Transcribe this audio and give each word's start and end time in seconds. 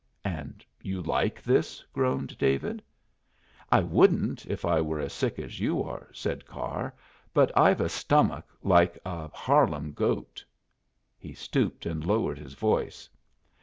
"And 0.25 0.65
you 0.81 0.99
like 1.03 1.43
this?" 1.43 1.83
groaned 1.93 2.35
David. 2.39 2.81
"I 3.71 3.81
wouldn't, 3.81 4.47
if 4.47 4.65
I 4.65 4.81
were 4.81 4.99
as 4.99 5.13
sick 5.13 5.37
as 5.37 5.59
you 5.59 5.83
are," 5.83 6.09
said 6.11 6.43
Carr, 6.47 6.95
"but 7.35 7.55
I've 7.55 7.81
a 7.81 7.87
stomach 7.87 8.49
like 8.63 8.97
a 9.05 9.27
Harlem 9.27 9.93
goat." 9.93 10.43
He 11.19 11.33
stooped 11.35 11.85
and 11.85 12.03
lowered 12.03 12.39
his 12.39 12.55
voice. 12.55 13.07